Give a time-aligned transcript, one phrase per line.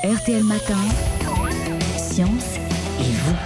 [0.00, 0.74] RTL Matin,
[1.96, 2.56] Science
[2.98, 3.36] et vous.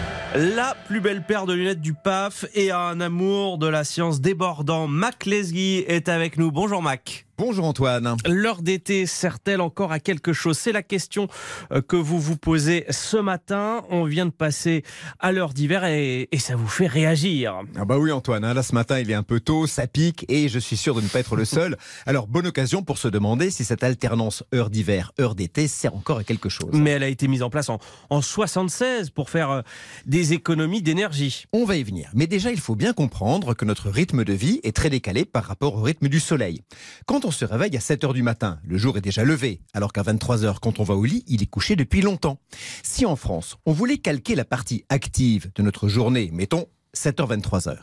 [0.54, 4.86] La plus belle paire de lunettes du PAF et un amour de la science débordant.
[4.86, 6.50] Mac Lesguy est avec nous.
[6.50, 7.25] Bonjour Mac.
[7.38, 8.16] Bonjour Antoine.
[8.26, 10.56] L'heure d'été sert-elle encore à quelque chose?
[10.56, 11.28] C'est la question
[11.70, 13.82] euh, que vous vous posez ce matin.
[13.90, 14.84] On vient de passer
[15.18, 17.60] à l'heure d'hiver et, et, ça vous fait réagir.
[17.76, 18.54] Ah bah oui Antoine, hein.
[18.54, 21.02] là ce matin il est un peu tôt, ça pique et je suis sûr de
[21.02, 21.76] ne pas être le seul.
[22.06, 26.18] Alors bonne occasion pour se demander si cette alternance heure d'hiver, heure d'été sert encore
[26.18, 26.70] à quelque chose.
[26.72, 27.78] Mais elle a été mise en place en,
[28.08, 29.62] en 76 pour faire euh,
[30.06, 31.44] des économies d'énergie.
[31.52, 32.08] On va y venir.
[32.14, 35.44] Mais déjà il faut bien comprendre que notre rythme de vie est très décalé par
[35.44, 36.62] rapport au rythme du soleil.
[37.04, 39.92] Quand on se réveille à 7 heures du matin, le jour est déjà levé, alors
[39.92, 42.38] qu'à 23 heures, quand on va au lit, il est couché depuis longtemps.
[42.84, 47.76] Si en France, on voulait calquer la partie active de notre journée, mettons 7h, 23h,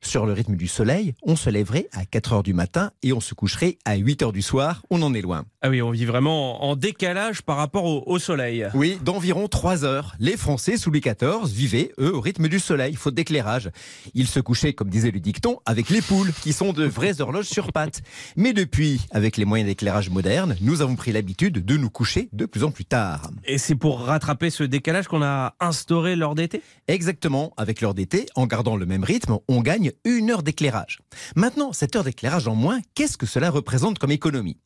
[0.00, 3.20] sur le rythme du soleil, on se lèverait à 4 heures du matin et on
[3.20, 4.82] se coucherait à 8 heures du soir.
[4.90, 5.44] On en est loin.
[5.60, 8.66] Ah oui, on vit vraiment en décalage par rapport au, au soleil.
[8.74, 10.14] Oui, d'environ 3 heures.
[10.20, 13.70] Les Français sous Louis XIV vivaient, eux, au rythme du soleil, faute d'éclairage.
[14.14, 17.48] Ils se couchaient, comme disait le dicton, avec les poules, qui sont de vraies horloges
[17.48, 18.02] sur pattes.
[18.36, 22.46] Mais depuis, avec les moyens d'éclairage modernes, nous avons pris l'habitude de nous coucher de
[22.46, 23.30] plus en plus tard.
[23.44, 26.62] Et c'est pour rattraper ce décalage qu'on a instauré l'heure d'été?
[26.86, 30.98] Exactement, avec l'heure d'été, en gardant le même rythme, on gagne une heure d'éclairage.
[31.36, 34.58] Maintenant, cette heure d'éclairage en moins, qu'est-ce que cela représente comme économie?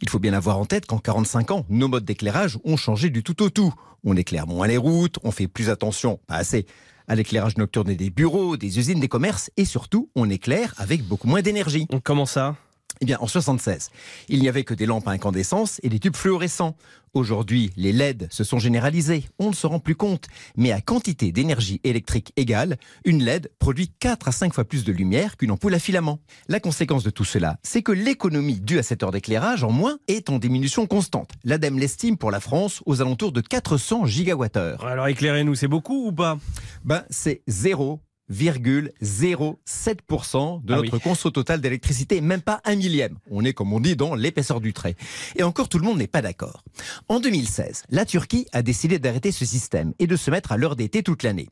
[0.00, 3.22] Il faut bien avoir en tête qu'en 45 ans, nos modes d'éclairage ont changé du
[3.22, 3.74] tout au tout.
[4.04, 6.64] On éclaire moins les routes, on fait plus attention, pas assez,
[7.08, 11.28] à l'éclairage nocturne des bureaux, des usines, des commerces, et surtout, on éclaire avec beaucoup
[11.28, 11.86] moins d'énergie.
[12.02, 12.56] Comment ça?
[13.00, 13.90] Eh bien, en 76,
[14.28, 16.76] il n'y avait que des lampes à incandescence et des tubes fluorescents.
[17.14, 19.24] Aujourd'hui, les LED se sont généralisés.
[19.38, 20.26] On ne se rend plus compte.
[20.56, 24.92] Mais à quantité d'énergie électrique égale, une LED produit 4 à 5 fois plus de
[24.92, 26.18] lumière qu'une ampoule à filament.
[26.48, 29.98] La conséquence de tout cela, c'est que l'économie due à cette heure d'éclairage en moins
[30.08, 31.30] est en diminution constante.
[31.44, 34.84] L'ADEME l'estime pour la France aux alentours de 400 gigawattheures.
[34.84, 36.38] Alors éclairez-nous, c'est beaucoup ou pas?
[36.84, 38.00] Ben, c'est zéro
[38.32, 41.00] 0,07% de Ah notre oui.
[41.00, 43.18] conso total d'électricité, même pas un millième.
[43.30, 44.96] On est, comme on dit, dans l'épaisseur du trait.
[45.36, 46.62] Et encore, tout le monde n'est pas d'accord.
[47.08, 50.76] En 2016, la Turquie a décidé d'arrêter ce système et de se mettre à l'heure
[50.76, 51.48] d'été toute l'année.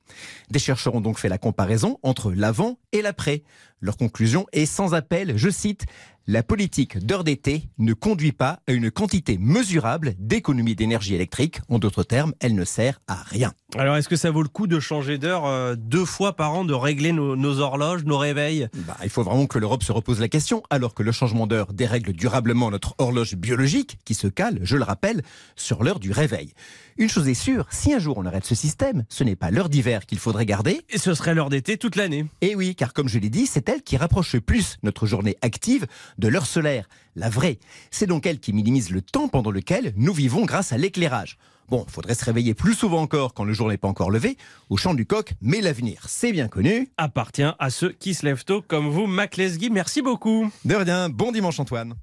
[0.50, 3.42] Des chercheurs ont donc fait la comparaison entre l'avant et l'après.
[3.80, 5.84] Leur conclusion est sans appel, je cite,
[6.26, 11.60] la politique d'heure d'été ne conduit pas à une quantité mesurable d'économie d'énergie électrique.
[11.68, 13.52] En d'autres termes, elle ne sert à rien.
[13.76, 16.64] Alors est-ce que ça vaut le coup de changer d'heure euh, deux fois par an,
[16.64, 18.68] de régler nos, nos horloges, nos réveils?
[18.86, 21.72] Bah, il faut vraiment que l'Europe se repose la question, alors que le changement d'heure
[21.72, 25.22] dérègle durablement notre horloge biologique, qui se cale, je le rappelle,
[25.56, 26.52] sur l'heure du réveil.
[26.98, 29.70] Une chose est sûre, si un jour on arrête ce système, ce n'est pas l'heure
[29.70, 30.82] d'hiver qu'il faudrait garder.
[30.90, 32.26] Et ce serait l'heure d'été toute l'année.
[32.42, 35.36] Et oui, car comme je l'ai dit, c'est elle qui rapproche le plus notre journée
[35.40, 35.86] active
[36.18, 37.58] de l'heure solaire, la vraie.
[37.90, 41.38] C'est donc elle qui minimise le temps pendant lequel nous vivons grâce à l'éclairage.
[41.68, 44.36] Bon, faudrait se réveiller plus souvent encore quand le jour n'est pas encore levé,
[44.68, 46.90] au chant du coq, mais l'avenir, c'est bien connu.
[46.98, 49.70] Appartient à ceux qui se lèvent tôt comme vous, Mac Lesguy.
[49.70, 50.50] Merci beaucoup.
[50.64, 51.94] De rien, bon dimanche Antoine.